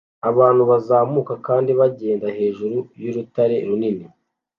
[0.29, 4.05] Abantu bazamuka kandi bagenda hejuru y'urutare runini